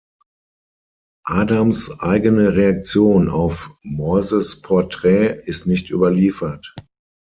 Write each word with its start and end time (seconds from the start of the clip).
Adams’ 1.27 1.91
eigene 1.99 2.55
Reaktion 2.55 3.29
auf 3.29 3.69
Morses 3.83 4.59
Porträt 4.59 5.43
ist 5.45 5.67
nicht 5.67 5.91
überliefert. 5.91 6.73